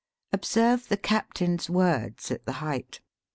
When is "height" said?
2.53-3.01